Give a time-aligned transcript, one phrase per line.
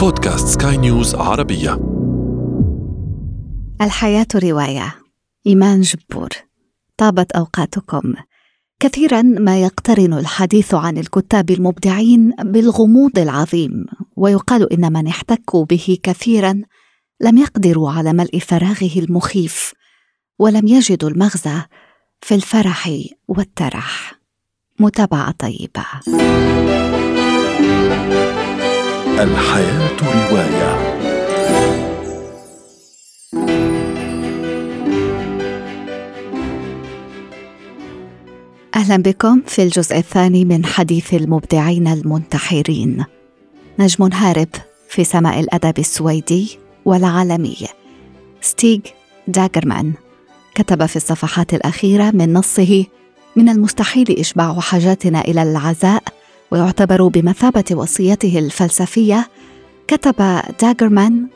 [0.00, 1.80] بودكاست سكاي نيوز عربية.
[3.80, 4.94] الحياة رواية.
[5.46, 6.28] إيمان جبور.
[6.96, 8.14] طابت أوقاتكم.
[8.80, 13.86] كثيرا ما يقترن الحديث عن الكتاب المبدعين بالغموض العظيم
[14.16, 16.62] ويقال إن من احتكوا به كثيرا
[17.20, 19.72] لم يقدروا على ملء فراغه المخيف
[20.38, 21.62] ولم يجدوا المغزى
[22.20, 22.90] في الفرح
[23.28, 24.14] والترح.
[24.78, 25.84] متابعة طيبة.
[29.20, 30.90] الحياة رواية.
[38.74, 43.04] أهلا بكم في الجزء الثاني من حديث المبدعين المنتحرين.
[43.78, 44.48] نجم هارب
[44.88, 47.56] في سماء الأدب السويدي والعالمي.
[48.40, 48.80] ستيغ
[49.28, 49.92] داغرمان
[50.54, 52.84] كتب في الصفحات الأخيرة من نصه
[53.36, 56.02] من المستحيل إشباع حاجاتنا إلى العزاء
[56.50, 59.28] ويعتبر بمثابة وصيته الفلسفية
[59.88, 61.26] كتب داغرمان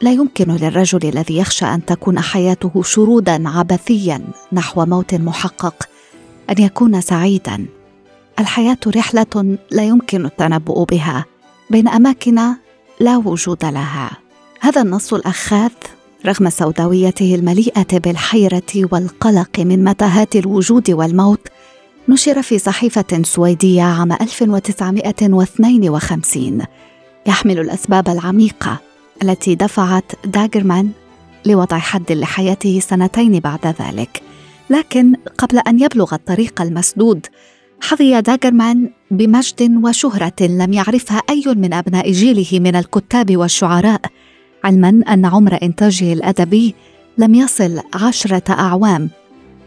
[0.00, 4.20] لا يمكن للرجل الذي يخشى أن تكون حياته شرودا عبثيا
[4.52, 5.88] نحو موت محقق
[6.50, 7.66] أن يكون سعيدا.
[8.38, 11.24] الحياة رحلة لا يمكن التنبؤ بها
[11.70, 12.40] بين أماكن
[13.00, 14.10] لا وجود لها.
[14.60, 15.70] هذا النص الأخاذ
[16.26, 21.48] رغم سوداويته المليئة بالحيرة والقلق من متاهات الوجود والموت
[22.08, 26.62] نشر في صحيفة سويدية عام 1952
[27.26, 28.80] يحمل الأسباب العميقة
[29.22, 30.90] التي دفعت داغرمان
[31.46, 34.22] لوضع حد لحياته سنتين بعد ذلك.
[34.70, 37.26] لكن قبل أن يبلغ الطريق المسدود
[37.80, 44.00] حظي داغرمان بمجد وشهرة لم يعرفها أي من أبناء جيله من الكتاب والشعراء
[44.64, 46.74] علما أن عمر إنتاجه الأدبي
[47.18, 49.10] لم يصل عشرة أعوام.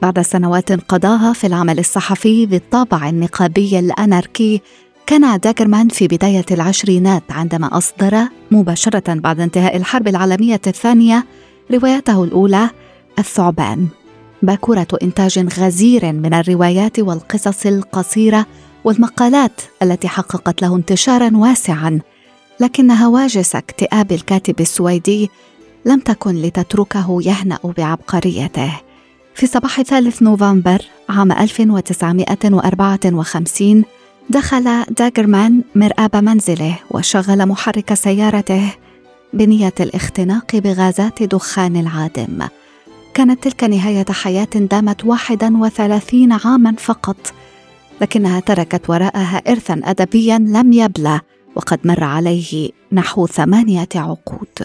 [0.02, 4.62] بعد سنوات قضاها في العمل الصحفي بالطابع النقابي الأناركي
[5.06, 11.26] كان داغرمان في بداية العشرينات عندما أصدر مباشرة بعد انتهاء الحرب العالمية الثانية
[11.72, 12.70] روايته الأولى
[13.20, 13.88] الثعبان.
[14.42, 18.46] باكورة إنتاج غزير من الروايات والقصص القصيرة
[18.84, 22.00] والمقالات التي حققت له انتشارا واسعا
[22.60, 25.30] لكن هواجس اكتئاب الكاتب السويدي
[25.86, 28.91] لم تكن لتتركه يهنأ بعبقريته.
[29.42, 33.84] في صباح ثالث نوفمبر عام 1954
[34.30, 38.74] دخل داغرمان مرآب منزله وشغل محرك سيارته
[39.34, 42.48] بنية الاختناق بغازات دخان العادم.
[43.14, 47.34] كانت تلك نهاية حياة دامت واحدا وثلاثين عاما فقط
[48.02, 51.20] لكنها تركت وراءها إرثا أدبيا لم يبلى
[51.56, 54.64] وقد مر عليه نحو ثمانية عقود.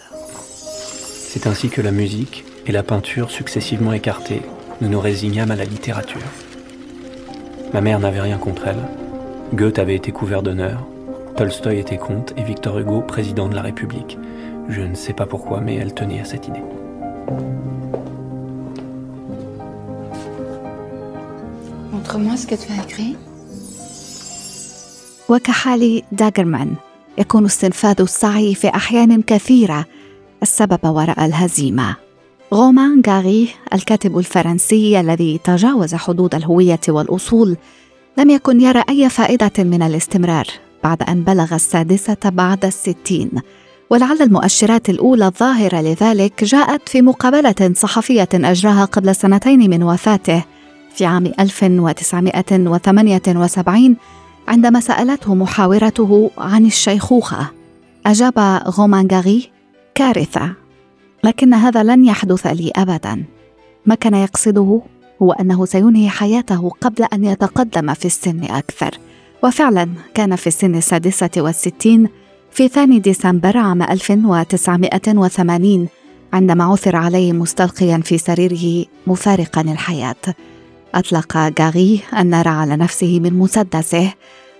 [1.32, 4.42] C'est ainsi que la musique et la peinture successivement écartées,
[4.81, 6.21] nous nous résignâmes à la littérature.
[7.73, 8.83] Ma mère n'avait rien contre elle.
[9.53, 10.85] Goethe avait été couvert d'honneur,
[11.35, 14.17] Tolstoï était comte et Victor Hugo président de la République.
[14.69, 16.63] Je ne sais pas pourquoi, mais elle tenait à cette idée.
[21.91, 23.15] Montre-moi ce que tu as écrit.
[25.29, 26.75] وكحال داغرمان
[27.17, 29.85] يكون استنفاذ السعي في احيان كثيره
[30.43, 31.95] السبب وراء الهزيمه
[32.54, 37.56] غومان غاري الكاتب الفرنسي الذي تجاوز حدود الهوية والأصول
[38.18, 40.46] لم يكن يرى أي فائدة من الاستمرار
[40.84, 43.30] بعد أن بلغ السادسة بعد الستين.
[43.90, 50.44] ولعل المؤشرات الأولى الظاهرة لذلك جاءت في مقابلة صحفية أجراها قبل سنتين من وفاته
[50.94, 53.96] في عام 1978
[54.48, 57.50] عندما سألته محاورته عن الشيخوخة.
[58.06, 59.50] أجاب غومانغاري
[59.94, 60.65] كارثة.
[61.24, 63.24] لكن هذا لن يحدث لي أبدا.
[63.86, 64.80] ما كان يقصده
[65.22, 68.98] هو أنه سينهي حياته قبل أن يتقدم في السن أكثر.
[69.44, 72.08] وفعلا كان في السن السادسة والستين
[72.50, 75.88] في ثاني ديسمبر عام 1980
[76.32, 80.34] عندما عثر عليه مستلقيا في سريره مفارقا الحياة.
[80.94, 84.12] أطلق غاغي النار على نفسه من مسدسه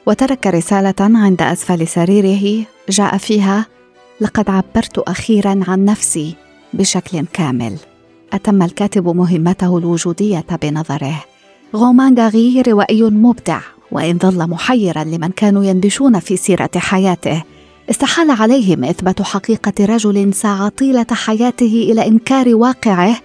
[0.06, 3.66] وترك رسالة عند أسفل سريره جاء فيها
[4.20, 6.45] لقد عبرت أخيرا عن نفسي.
[6.76, 7.76] بشكل كامل.
[8.32, 11.24] أتم الكاتب مهمته الوجودية بنظره.
[11.76, 13.60] غومان غاغي روائي مبدع
[13.92, 17.42] وإن ظل محيرا لمن كانوا يندشون في سيرة حياته
[17.90, 23.16] استحال عليهم إثبات حقيقة رجل سعى طيلة حياته إلى إنكار واقعه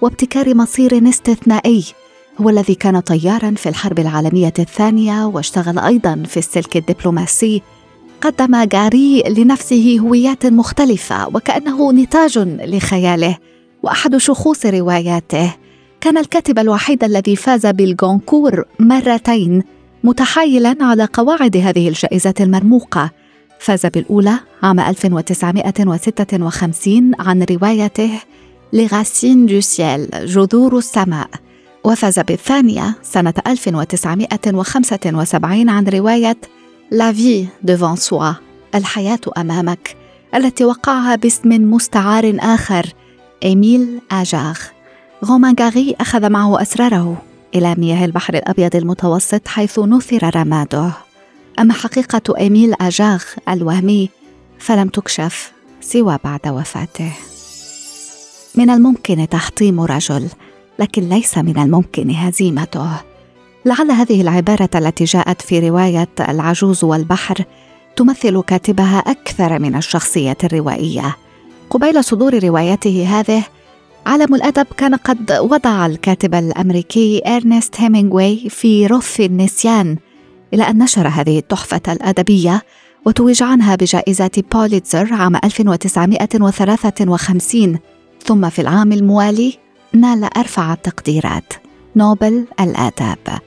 [0.00, 1.84] وابتكار مصير استثنائي.
[2.40, 7.62] هو الذي كان طيارا في الحرب العالمية الثانية واشتغل أيضا في السلك الدبلوماسي
[8.20, 13.38] قدم جاري لنفسه هويات مختلفة وكأنه نتاج لخياله
[13.82, 15.54] وأحد شخوص رواياته.
[16.00, 19.62] كان الكاتب الوحيد الذي فاز بالجونكور مرتين
[20.04, 23.10] متحايلا على قواعد هذه الجائزة المرموقة.
[23.58, 28.10] فاز بالأولى عام 1956 عن روايته
[28.72, 31.28] Les Racines du ciel جذور السماء
[31.84, 36.36] وفاز بالثانية سنة 1975 عن رواية
[36.90, 38.32] La Vie devant soi
[38.74, 39.96] الحياة أمامك
[40.34, 42.86] التي وقعها باسم مستعار آخر
[43.42, 44.58] إيميل آجاغ.
[45.24, 47.22] غومانغاري أخذ معه أسراره
[47.54, 50.92] إلى مياه البحر الأبيض المتوسط حيث نثر رماده.
[51.58, 54.10] أما حقيقة إيميل آجاغ الوهمي
[54.58, 57.12] فلم تكشف سوى بعد وفاته.
[58.54, 60.28] من الممكن تحطيم رجل
[60.78, 62.90] لكن ليس من الممكن هزيمته.
[63.66, 67.44] لعل هذه العبارة التي جاءت في رواية العجوز والبحر
[67.96, 71.16] تمثل كاتبها أكثر من الشخصية الروائية.
[71.70, 73.42] قبيل صدور روايته هذه
[74.06, 79.96] عالم الأدب كان قد وضع الكاتب الأمريكي إرنست هيمينغوي في رف النسيان
[80.54, 82.62] إلى أن نشر هذه التحفة الأدبية
[83.06, 87.78] وتوج عنها بجائزة بوليتزر عام 1953
[88.24, 89.58] ثم في العام الموالي
[89.92, 91.52] نال أرفع التقديرات.
[91.96, 93.40] نوبل الآداب.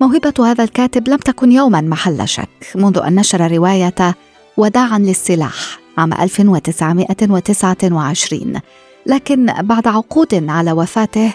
[0.00, 4.16] موهبة هذا الكاتب لم تكن يوما محل شك منذ أن نشر رواية
[4.56, 8.60] وداعا للسلاح عام 1929
[9.06, 11.32] لكن بعد عقود على وفاته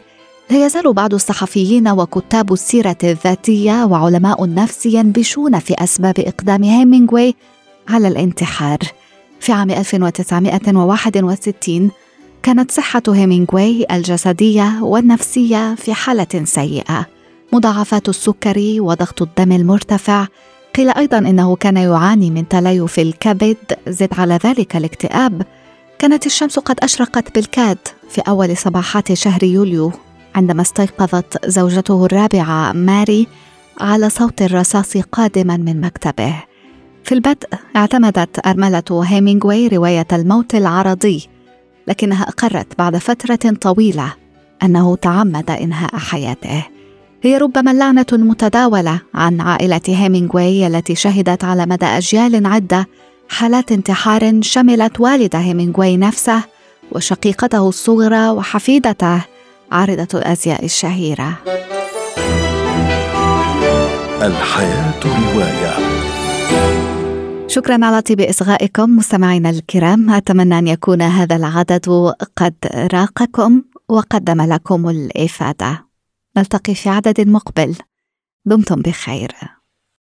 [0.50, 7.36] لا يزال بعض الصحفيين وكتاب السيرة الذاتية وعلماء النفس ينبشون في أسباب إقدام هيمينغوي
[7.90, 8.80] على الانتحار.
[9.40, 11.92] في عام 1961
[12.44, 17.15] كانت صحة هيمينغوي الجسدية والنفسية في حالة سيئة.
[17.54, 20.28] مضاعفات السكري وضغط الدم المرتفع.
[20.76, 23.58] قيل أيضا إنه كان يعاني من تليف الكبد
[23.88, 25.46] زد على ذلك الاكتئاب.
[26.00, 27.78] كانت الشمس قد أشرقت بالكاد
[28.10, 29.92] في أول صباحات شهر يوليو
[30.36, 33.28] عندما استيقظت زوجته الرابعة ماري
[33.82, 36.44] على صوت الرصاص قادما من مكتبه.
[37.04, 41.28] في البدء اعتمدت أرملة هيمينغوي رواية الموت العرضي
[41.88, 44.14] لكنها أقرت بعد فترة طويلة
[44.64, 46.75] أنه تعمد إنهاء حياته.
[47.26, 52.88] هي ربما اللعنه المتداوله عن عائلة هيمينغوي التي شهدت على مدى أجيال عدة
[53.30, 56.42] حالات انتحار شملت والد هيمينغوي نفسه
[56.92, 59.22] وشقيقته الصغرى وحفيدته
[59.72, 61.34] عارضة الأزياء الشهيرة.
[64.22, 65.74] الحياة رواية.
[67.48, 70.10] شكرا على طيب إصغائكم مستمعينا الكرام.
[70.10, 72.54] أتمنى أن يكون هذا العدد قد
[72.94, 75.95] راقكم وقدم لكم الإفادة.
[76.38, 77.76] نلتقي في عدد مقبل.
[78.46, 79.32] دمتم بخير.